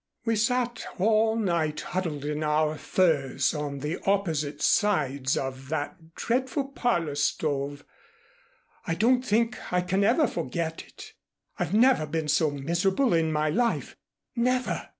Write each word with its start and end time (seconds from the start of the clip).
"We 0.25 0.35
sat 0.35 0.83
all 0.97 1.35
night 1.35 1.81
huddled 1.81 2.25
in 2.25 2.41
our 2.43 2.75
furs 2.75 3.53
on 3.53 3.83
opposite 4.07 4.59
sides 4.59 5.37
of 5.37 5.69
that 5.69 6.15
dreadful 6.15 6.69
parlor 6.69 7.13
stove. 7.13 7.85
I 8.87 8.95
don't 8.95 9.23
think 9.23 9.71
I 9.71 9.81
can 9.81 10.03
ever 10.03 10.25
forget 10.25 10.83
it. 10.87 11.13
I've 11.59 11.75
never 11.75 12.07
been 12.07 12.29
so 12.29 12.49
miserable 12.49 13.13
in 13.13 13.31
my 13.31 13.49
life 13.51 13.95
never! 14.35 14.89